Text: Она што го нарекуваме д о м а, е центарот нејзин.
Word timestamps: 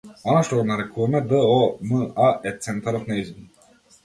Она 0.31 0.37
што 0.45 0.57
го 0.59 0.63
нарекуваме 0.69 1.21
д 1.33 1.41
о 1.49 1.59
м 1.91 2.01
а, 2.29 2.31
е 2.53 2.55
центарот 2.71 3.07
нејзин. 3.13 3.49